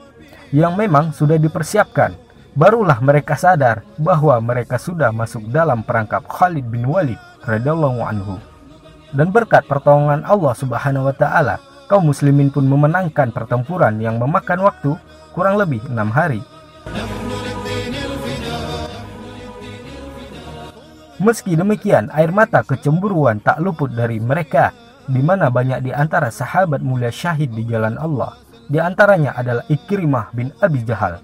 yang 0.52 0.76
memang 0.76 1.16
sudah 1.16 1.40
dipersiapkan. 1.40 2.12
Barulah 2.52 3.00
mereka 3.00 3.40
sadar 3.40 3.88
bahwa 3.96 4.36
mereka 4.44 4.76
sudah 4.76 5.16
masuk 5.16 5.48
dalam 5.56 5.88
perangkap 5.88 6.28
Khalid 6.28 6.68
bin 6.68 6.84
Walid 6.84 7.16
radhiyallahu 7.48 8.04
anhu. 8.04 8.36
Dan 9.16 9.32
berkat 9.32 9.64
pertolongan 9.72 10.28
Allah 10.28 10.52
Subhanahu 10.52 11.08
wa 11.08 11.16
taala, 11.16 11.64
kaum 11.90 12.14
muslimin 12.14 12.54
pun 12.54 12.70
memenangkan 12.70 13.34
pertempuran 13.34 13.98
yang 13.98 14.22
memakan 14.22 14.62
waktu 14.62 14.94
kurang 15.34 15.58
lebih 15.58 15.82
enam 15.90 16.14
hari. 16.14 16.46
Meski 21.20 21.60
demikian, 21.60 22.08
air 22.16 22.32
mata 22.32 22.64
kecemburuan 22.64 23.44
tak 23.44 23.60
luput 23.60 23.92
dari 23.92 24.24
mereka, 24.24 24.72
di 25.04 25.20
mana 25.20 25.52
banyak 25.52 25.84
di 25.84 25.92
antara 25.92 26.32
sahabat 26.32 26.80
mulia 26.80 27.12
syahid 27.12 27.52
di 27.52 27.68
jalan 27.68 28.00
Allah. 28.00 28.40
Di 28.72 28.80
antaranya 28.80 29.36
adalah 29.36 29.68
Ikrimah 29.68 30.32
bin 30.32 30.56
Abi 30.64 30.80
Jahal, 30.88 31.20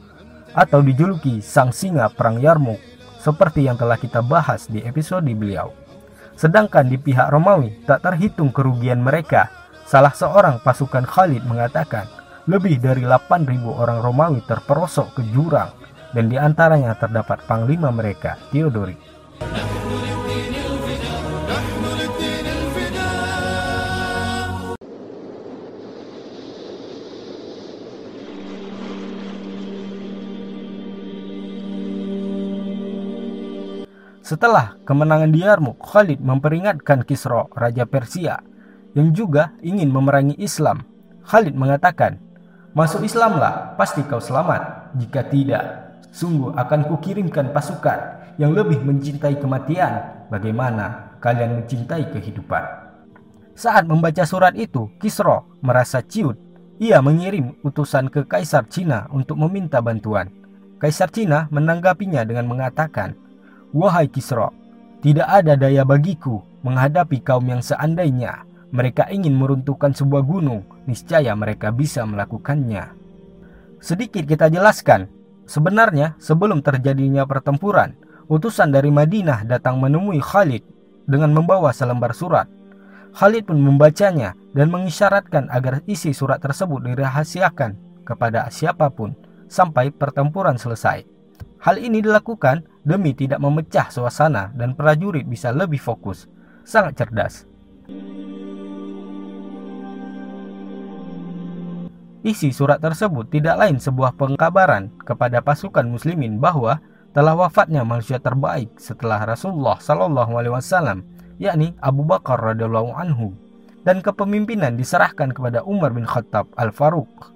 atau 0.51 0.83
dijuluki 0.83 1.39
Sang 1.39 1.71
Singa 1.71 2.11
Perang 2.11 2.43
Yarmuk, 2.43 2.81
seperti 3.23 3.71
yang 3.71 3.79
telah 3.79 3.95
kita 3.95 4.19
bahas 4.19 4.67
di 4.67 4.83
episode 4.83 5.31
beliau. 5.31 5.71
Sedangkan 6.35 6.91
di 6.91 6.99
pihak 6.99 7.31
Romawi 7.31 7.87
tak 7.87 8.03
terhitung 8.03 8.51
kerugian 8.51 8.99
mereka. 8.99 9.47
Salah 9.85 10.17
seorang 10.17 10.65
pasukan 10.65 11.05
Khalid 11.05 11.45
mengatakan, 11.45 12.09
lebih 12.49 12.81
dari 12.81 13.05
8.000 13.05 13.45
orang 13.69 14.01
Romawi 14.01 14.41
terperosok 14.41 15.21
ke 15.21 15.21
jurang, 15.29 15.69
dan 16.09 16.25
di 16.25 16.41
antaranya 16.41 16.97
terdapat 16.97 17.45
panglima 17.45 17.93
mereka, 17.93 18.33
Theodoric. 18.49 18.97
Setelah 34.25 34.73
kemenangan 34.81 35.29
di 35.29 35.45
Yarmouk, 35.45 35.77
Khalid 35.77 36.17
memperingatkan 36.25 37.05
Kisra, 37.05 37.45
Raja 37.53 37.85
Persia, 37.85 38.41
yang 38.95 39.11
juga 39.11 39.51
ingin 39.59 39.91
memerangi 39.91 40.39
Islam. 40.39 40.87
Khalid 41.27 41.53
mengatakan, 41.53 42.17
Masuk 42.71 43.03
Islamlah, 43.03 43.75
pasti 43.79 44.03
kau 44.03 44.19
selamat. 44.19 44.95
Jika 44.99 45.27
tidak, 45.27 45.63
sungguh 46.11 46.55
akan 46.55 46.87
kukirimkan 46.91 47.51
pasukan 47.51 47.99
yang 48.39 48.55
lebih 48.55 48.79
mencintai 48.83 49.39
kematian. 49.39 50.27
Bagaimana 50.31 51.15
kalian 51.19 51.63
mencintai 51.63 52.11
kehidupan? 52.11 52.63
Saat 53.55 53.87
membaca 53.87 54.23
surat 54.27 54.55
itu, 54.59 54.91
Kisra 54.99 55.43
merasa 55.63 56.03
ciut. 56.03 56.35
Ia 56.75 56.99
mengirim 56.99 57.55
utusan 57.63 58.11
ke 58.11 58.27
Kaisar 58.27 58.67
Cina 58.67 59.07
untuk 59.15 59.39
meminta 59.39 59.79
bantuan. 59.79 60.27
Kaisar 60.75 61.07
Cina 61.07 61.47
menanggapinya 61.47 62.27
dengan 62.27 62.51
mengatakan, 62.51 63.15
Wahai 63.71 64.11
Kisra, 64.11 64.51
tidak 64.99 65.27
ada 65.31 65.55
daya 65.55 65.87
bagiku 65.87 66.43
menghadapi 66.67 67.23
kaum 67.23 67.47
yang 67.47 67.63
seandainya 67.63 68.43
mereka 68.73 69.05
ingin 69.11 69.37
meruntuhkan 69.37 69.93
sebuah 69.93 70.25
gunung, 70.25 70.65
niscaya 70.89 71.33
mereka 71.37 71.69
bisa 71.69 72.01
melakukannya. 72.05 72.93
Sedikit 73.81 74.25
kita 74.25 74.49
jelaskan, 74.49 75.05
sebenarnya 75.45 76.17
sebelum 76.17 76.65
terjadinya 76.65 77.27
pertempuran, 77.29 77.93
utusan 78.25 78.73
dari 78.73 78.89
Madinah 78.89 79.45
datang 79.45 79.77
menemui 79.77 80.17
Khalid 80.17 80.65
dengan 81.05 81.33
membawa 81.33 81.69
selembar 81.69 82.17
surat. 82.17 82.49
Khalid 83.15 83.47
pun 83.47 83.61
membacanya 83.61 84.35
dan 84.51 84.73
mengisyaratkan 84.73 85.47
agar 85.47 85.85
isi 85.87 86.11
surat 86.11 86.41
tersebut 86.41 86.83
dirahasiakan 86.83 88.03
kepada 88.03 88.49
siapa 88.51 88.91
pun 88.91 89.15
sampai 89.47 89.93
pertempuran 89.93 90.59
selesai. 90.59 91.07
Hal 91.63 91.81
ini 91.81 92.03
dilakukan 92.03 92.67
demi 92.85 93.15
tidak 93.17 93.41
memecah 93.41 93.89
suasana 93.89 94.51
dan 94.53 94.77
prajurit 94.77 95.25
bisa 95.25 95.49
lebih 95.49 95.79
fokus. 95.79 96.29
Sangat 96.61 96.99
cerdas. 96.99 97.54
Isi 102.25 102.49
surat 102.49 102.81
tersebut 102.81 103.29
tidak 103.29 103.61
lain 103.61 103.77
sebuah 103.77 104.17
pengkabaran 104.17 104.89
kepada 105.05 105.45
pasukan 105.45 105.85
muslimin 105.85 106.41
bahwa 106.41 106.81
telah 107.13 107.37
wafatnya 107.37 107.85
manusia 107.85 108.17
terbaik 108.17 108.73
setelah 108.81 109.21
Rasulullah 109.29 109.77
Shallallahu 109.77 110.33
Alaihi 110.33 110.57
Wasallam, 110.57 111.05
yakni 111.37 111.77
Abu 111.85 112.01
Bakar 112.01 112.41
radhiallahu 112.41 112.97
anhu, 112.97 113.37
dan 113.85 114.01
kepemimpinan 114.01 114.73
diserahkan 114.73 115.37
kepada 115.37 115.61
Umar 115.61 115.93
bin 115.93 116.09
Khattab 116.09 116.49
al 116.57 116.73
Faruq 116.73 117.35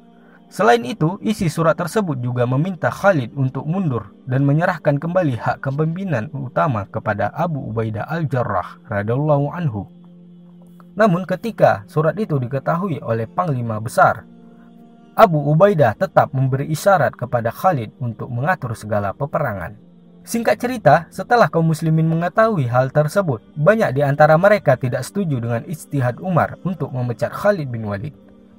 Selain 0.50 0.82
itu, 0.82 1.22
isi 1.22 1.46
surat 1.46 1.78
tersebut 1.78 2.18
juga 2.26 2.50
meminta 2.50 2.90
Khalid 2.90 3.38
untuk 3.38 3.70
mundur 3.70 4.10
dan 4.26 4.42
menyerahkan 4.50 4.98
kembali 4.98 5.38
hak 5.38 5.62
kepemimpinan 5.62 6.34
utama 6.34 6.90
kepada 6.90 7.30
Abu 7.38 7.70
Ubaidah 7.70 8.10
al-Jarrah 8.10 8.82
radhiyallahu 8.90 9.54
anhu. 9.54 9.86
Namun 11.00 11.24
ketika 11.24 11.88
surat 11.88 12.20
itu 12.20 12.36
diketahui 12.36 13.00
oleh 13.00 13.24
panglima 13.24 13.80
besar, 13.80 14.28
Abu 15.16 15.40
Ubaidah 15.48 15.96
tetap 15.96 16.36
memberi 16.36 16.68
isyarat 16.68 17.16
kepada 17.16 17.56
Khalid 17.56 17.96
untuk 18.04 18.28
mengatur 18.28 18.76
segala 18.76 19.16
peperangan. 19.16 19.80
Singkat 20.28 20.56
cerita, 20.60 20.96
setelah 21.08 21.48
kaum 21.48 21.72
muslimin 21.72 22.06
mengetahui 22.06 22.68
hal 22.68 22.92
tersebut, 22.92 23.40
banyak 23.56 23.96
di 23.96 24.02
antara 24.04 24.36
mereka 24.36 24.76
tidak 24.76 25.08
setuju 25.08 25.40
dengan 25.40 25.64
istihad 25.66 26.20
Umar 26.20 26.60
untuk 26.68 26.92
memecat 26.92 27.32
Khalid 27.32 27.72
bin 27.72 27.88
Walid. 27.88 28.14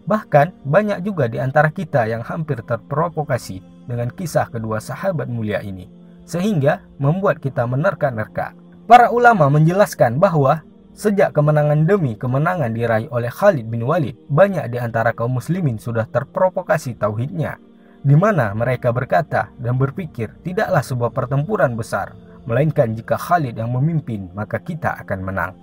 Bahkan 0.09 0.65
banyak 0.65 1.05
juga 1.05 1.29
di 1.29 1.37
antara 1.37 1.69
kita 1.69 2.09
yang 2.09 2.25
hampir 2.25 2.65
terprovokasi 2.65 3.61
dengan 3.85 4.09
kisah 4.09 4.49
kedua 4.49 4.81
sahabat 4.81 5.29
mulia 5.29 5.61
ini, 5.61 5.93
sehingga 6.25 6.81
membuat 6.97 7.39
kita 7.39 7.69
menerka-nerka. 7.69 8.57
Para 8.89 9.13
ulama 9.13 9.47
menjelaskan 9.53 10.19
bahwa 10.19 10.65
sejak 11.01 11.33
kemenangan 11.33 11.89
demi 11.89 12.13
kemenangan 12.13 12.77
diraih 12.77 13.09
oleh 13.09 13.33
Khalid 13.33 13.73
bin 13.73 13.89
Walid, 13.89 14.21
banyak 14.29 14.69
di 14.69 14.77
antara 14.77 15.17
kaum 15.17 15.41
muslimin 15.41 15.81
sudah 15.81 16.05
terprovokasi 16.05 17.01
tauhidnya, 17.01 17.57
di 18.05 18.13
mana 18.13 18.53
mereka 18.53 18.93
berkata 18.93 19.49
dan 19.57 19.81
berpikir 19.81 20.29
tidaklah 20.45 20.85
sebuah 20.85 21.09
pertempuran 21.17 21.73
besar, 21.73 22.13
melainkan 22.45 22.93
jika 22.93 23.17
Khalid 23.17 23.57
yang 23.57 23.73
memimpin 23.73 24.29
maka 24.37 24.61
kita 24.61 25.01
akan 25.01 25.25
menang. 25.25 25.57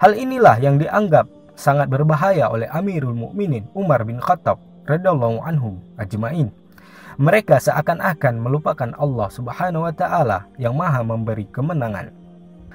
Hal 0.00 0.16
inilah 0.16 0.56
yang 0.64 0.80
dianggap 0.80 1.28
sangat 1.60 1.92
berbahaya 1.92 2.48
oleh 2.48 2.64
Amirul 2.72 3.12
Mukminin 3.12 3.68
Umar 3.76 4.00
bin 4.08 4.16
Khattab 4.16 4.56
radhiyallahu 4.88 5.44
anhu 5.44 5.76
ajmain. 6.00 6.48
Mereka 7.20 7.60
seakan-akan 7.60 8.40
melupakan 8.40 8.96
Allah 8.96 9.28
Subhanahu 9.28 9.84
wa 9.84 9.92
taala 9.92 10.48
yang 10.56 10.72
Maha 10.72 11.04
memberi 11.04 11.44
kemenangan. 11.52 12.19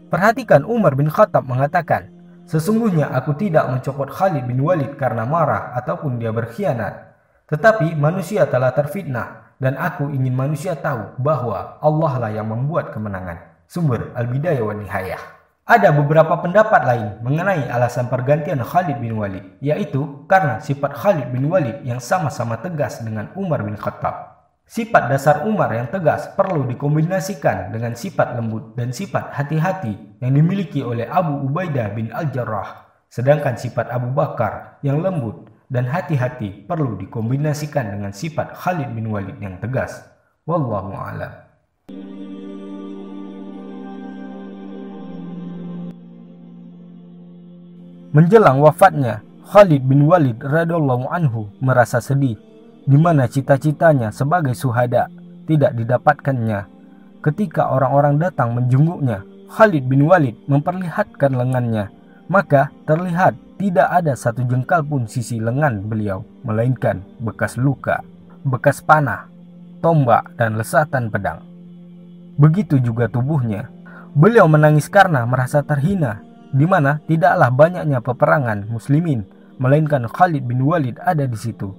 Perhatikan 0.06 0.62
Umar 0.70 0.94
bin 0.94 1.10
Khattab 1.10 1.50
mengatakan, 1.50 2.14
"Sesungguhnya 2.46 3.10
aku 3.10 3.34
tidak 3.34 3.66
mencopot 3.74 4.06
Khalid 4.06 4.46
bin 4.46 4.62
Walid 4.62 5.02
karena 5.02 5.26
marah 5.26 5.74
ataupun 5.74 6.22
dia 6.22 6.30
berkhianat, 6.30 7.18
tetapi 7.50 7.98
manusia 7.98 8.46
telah 8.46 8.70
terfitnah 8.70 9.58
dan 9.58 9.74
aku 9.74 10.14
ingin 10.14 10.38
manusia 10.38 10.78
tahu 10.78 11.18
bahwa 11.18 11.82
Allah 11.82 12.14
lah 12.22 12.32
yang 12.32 12.46
membuat 12.46 12.94
kemenangan." 12.94 13.56
Sumber 13.66 14.14
Al-Bidayah 14.14 14.62
wa 14.62 14.78
Nihayah. 14.78 15.22
Ada 15.66 15.90
beberapa 15.90 16.38
pendapat 16.38 16.86
lain 16.86 17.08
mengenai 17.26 17.66
alasan 17.66 18.06
pergantian 18.06 18.62
Khalid 18.62 19.02
bin 19.02 19.18
Walid, 19.18 19.58
yaitu 19.58 20.22
karena 20.30 20.62
sifat 20.62 20.94
Khalid 20.94 21.34
bin 21.34 21.50
Walid 21.50 21.82
yang 21.82 21.98
sama-sama 21.98 22.62
tegas 22.62 23.02
dengan 23.02 23.34
Umar 23.34 23.66
bin 23.66 23.74
Khattab. 23.74 24.45
Sifat 24.66 25.14
dasar 25.14 25.46
Umar 25.46 25.70
yang 25.78 25.94
tegas 25.94 26.26
perlu 26.34 26.66
dikombinasikan 26.66 27.70
dengan 27.70 27.94
sifat 27.94 28.34
lembut 28.34 28.74
dan 28.74 28.90
sifat 28.90 29.30
hati-hati 29.30 29.94
yang 30.18 30.34
dimiliki 30.34 30.82
oleh 30.82 31.06
Abu 31.06 31.46
Ubaidah 31.46 31.94
bin 31.94 32.10
Al-Jarrah. 32.10 32.90
Sedangkan 33.06 33.62
sifat 33.62 33.94
Abu 33.94 34.10
Bakar 34.10 34.82
yang 34.82 35.06
lembut 35.06 35.46
dan 35.70 35.86
hati-hati 35.86 36.66
perlu 36.66 36.98
dikombinasikan 36.98 37.94
dengan 37.94 38.10
sifat 38.10 38.58
Khalid 38.58 38.90
bin 38.98 39.14
Walid 39.14 39.38
yang 39.38 39.62
tegas. 39.62 40.02
Wallahu 40.50 40.98
a'lam. 40.98 41.46
Menjelang 48.18 48.66
wafatnya, 48.66 49.22
Khalid 49.46 49.86
bin 49.86 50.10
Walid 50.10 50.42
radhiyallahu 50.42 51.06
anhu 51.14 51.54
merasa 51.62 52.02
sedih 52.02 52.55
di 52.86 52.98
mana 52.98 53.26
cita-citanya 53.26 54.14
sebagai 54.14 54.54
suhada 54.54 55.10
tidak 55.50 55.74
didapatkannya. 55.74 56.70
Ketika 57.26 57.74
orang-orang 57.74 58.22
datang 58.22 58.54
menjenguknya, 58.54 59.26
Khalid 59.50 59.90
bin 59.90 60.06
Walid 60.06 60.38
memperlihatkan 60.46 61.34
lengannya. 61.34 61.90
Maka 62.26 62.74
terlihat 62.90 63.38
tidak 63.62 63.90
ada 63.90 64.18
satu 64.18 64.42
jengkal 64.46 64.82
pun 64.82 65.06
sisi 65.06 65.38
lengan 65.38 65.86
beliau, 65.86 66.26
melainkan 66.42 67.06
bekas 67.22 67.58
luka, 67.58 68.02
bekas 68.42 68.82
panah, 68.82 69.30
tombak, 69.82 70.34
dan 70.38 70.58
lesatan 70.58 71.14
pedang. 71.14 71.46
Begitu 72.36 72.82
juga 72.82 73.08
tubuhnya. 73.08 73.70
Beliau 74.18 74.50
menangis 74.50 74.90
karena 74.90 75.24
merasa 75.24 75.62
terhina, 75.62 76.26
di 76.50 76.66
mana 76.66 77.00
tidaklah 77.06 77.54
banyaknya 77.54 78.00
peperangan 78.02 78.68
muslimin, 78.68 79.24
melainkan 79.62 80.10
Khalid 80.10 80.44
bin 80.44 80.66
Walid 80.66 81.00
ada 81.00 81.24
di 81.30 81.38
situ. 81.38 81.72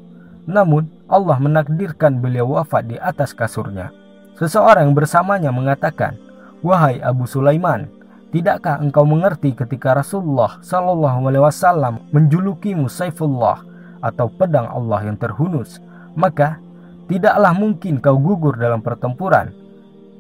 Namun, 0.47 0.96
Allah 1.07 1.39
menakdirkan 1.39 2.19
beliau 2.19 2.59
wafat 2.59 2.91
di 2.91 2.99
atas 2.99 3.31
kasurnya. 3.31 3.95
Seseorang 4.35 4.91
yang 4.91 4.97
bersamanya 4.99 5.55
mengatakan, 5.55 6.19
"Wahai 6.67 6.99
Abu 6.99 7.31
Sulaiman, 7.31 7.87
tidakkah 8.35 8.83
engkau 8.83 9.07
mengerti 9.07 9.55
ketika 9.55 9.95
Rasulullah 9.95 10.59
Shallallahu 10.67 11.31
alaihi 11.31 11.45
wasallam 11.47 11.95
menjulukimu 12.11 12.91
Saifullah 12.91 13.63
atau 14.03 14.27
pedang 14.27 14.67
Allah 14.67 15.07
yang 15.07 15.15
terhunus, 15.15 15.79
maka 16.19 16.59
tidaklah 17.07 17.55
mungkin 17.55 18.03
kau 18.03 18.19
gugur 18.19 18.59
dalam 18.59 18.83
pertempuran. 18.83 19.55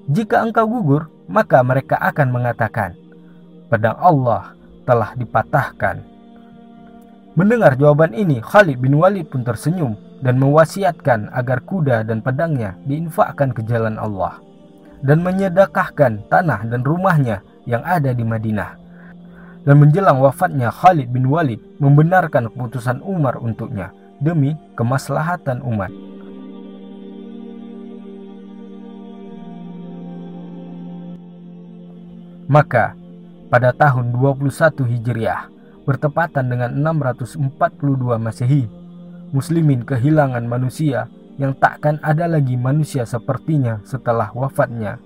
Jika 0.07 0.47
engkau 0.47 0.71
gugur, 0.71 1.11
maka 1.27 1.67
mereka 1.67 1.99
akan 1.99 2.31
mengatakan, 2.31 2.95
pedang 3.67 3.99
Allah 3.99 4.55
telah 4.87 5.19
dipatahkan." 5.19 5.99
Mendengar 7.37 7.75
jawaban 7.75 8.15
ini, 8.17 8.39
Khalid 8.39 8.81
bin 8.81 8.97
Walid 8.97 9.29
pun 9.29 9.45
tersenyum 9.45 10.06
dan 10.25 10.41
mewasiatkan 10.41 11.29
agar 11.33 11.61
kuda 11.65 12.07
dan 12.07 12.25
pedangnya 12.25 12.79
diinfakkan 12.89 13.53
ke 13.53 13.61
jalan 13.65 14.01
Allah 14.01 14.41
dan 15.05 15.21
menyedekahkan 15.21 16.25
tanah 16.33 16.65
dan 16.69 16.81
rumahnya 16.81 17.45
yang 17.69 17.85
ada 17.85 18.15
di 18.17 18.25
Madinah. 18.25 18.79
Dan 19.67 19.83
menjelang 19.83 20.23
wafatnya 20.23 20.71
Khalid 20.71 21.11
bin 21.11 21.27
Walid 21.27 21.59
membenarkan 21.83 22.47
keputusan 22.55 23.03
Umar 23.03 23.35
untuknya 23.43 23.91
demi 24.23 24.55
kemaslahatan 24.79 25.59
umat. 25.67 25.91
Maka 32.47 32.95
pada 33.51 33.75
tahun 33.75 34.15
21 34.15 34.87
Hijriah 34.87 35.51
bertepatan 35.83 36.47
dengan 36.47 36.71
642 36.79 37.43
Masehi 38.23 38.86
muslimin 39.37 39.85
kehilangan 39.85 40.49
manusia 40.49 41.13
yang 41.37 41.53
takkan 41.53 42.01
ada 42.01 42.25
lagi 42.25 42.57
manusia 42.57 43.05
sepertinya 43.05 43.85
setelah 43.85 44.33
wafatnya. 44.33 44.97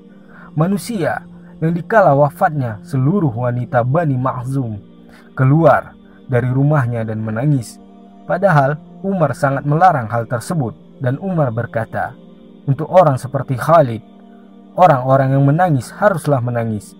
Manusia 0.54 1.26
yang 1.58 1.74
dikala 1.74 2.14
wafatnya 2.14 2.78
seluruh 2.86 3.34
wanita 3.34 3.82
Bani 3.82 4.14
Mahzum 4.14 4.78
keluar 5.34 5.98
dari 6.30 6.46
rumahnya 6.46 7.02
dan 7.02 7.18
menangis. 7.18 7.82
Padahal 8.30 8.78
Umar 9.02 9.34
sangat 9.34 9.66
melarang 9.66 10.06
hal 10.06 10.30
tersebut 10.30 10.78
dan 11.02 11.18
Umar 11.18 11.50
berkata, 11.50 12.14
untuk 12.70 12.86
orang 12.86 13.18
seperti 13.18 13.58
Khalid, 13.58 14.04
orang-orang 14.78 15.34
yang 15.34 15.42
menangis 15.42 15.90
haruslah 15.90 16.38
menangis. 16.38 16.94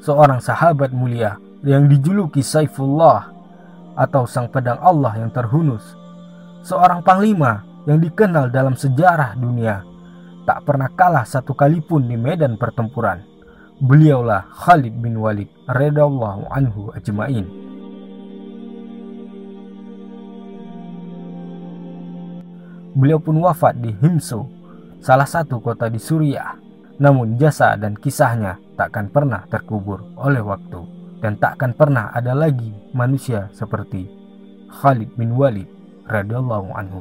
Seorang 0.00 0.40
sahabat 0.40 0.92
mulia 0.96 1.36
yang 1.60 1.84
dijuluki 1.88 2.40
Saifullah 2.40 3.28
atau 3.96 4.24
sang 4.24 4.48
pedang 4.48 4.80
Allah 4.80 5.16
yang 5.20 5.28
terhunus 5.32 5.96
seorang 6.64 7.04
panglima 7.04 7.60
yang 7.84 8.00
dikenal 8.00 8.48
dalam 8.48 8.72
sejarah 8.72 9.36
dunia, 9.36 9.84
tak 10.48 10.64
pernah 10.64 10.88
kalah 10.96 11.28
satu 11.28 11.52
kali 11.52 11.84
pun 11.84 12.08
di 12.08 12.16
medan 12.16 12.56
pertempuran. 12.56 13.20
Beliaulah 13.84 14.48
Khalid 14.48 14.96
bin 14.96 15.20
Walid 15.20 15.52
radhiyallahu 15.68 16.48
anhu 16.48 16.88
ajmain. 16.96 17.44
Beliau 22.94 23.18
pun 23.18 23.36
wafat 23.42 23.82
di 23.82 23.90
Himso, 23.90 24.46
salah 25.02 25.26
satu 25.26 25.58
kota 25.60 25.90
di 25.90 25.98
Suriah. 26.00 26.56
Namun 26.94 27.34
jasa 27.34 27.74
dan 27.74 27.98
kisahnya 27.98 28.56
takkan 28.78 29.10
pernah 29.10 29.42
terkubur 29.50 30.14
oleh 30.14 30.38
waktu 30.38 30.78
dan 31.18 31.34
takkan 31.42 31.74
pernah 31.74 32.14
ada 32.14 32.38
lagi 32.38 32.70
manusia 32.94 33.50
seperti 33.50 34.06
Khalid 34.70 35.10
bin 35.18 35.34
Walid 35.34 35.66
radhiyallahu 36.08 36.68
anhu 36.76 37.00